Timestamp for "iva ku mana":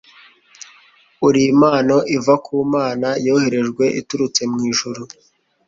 2.15-3.07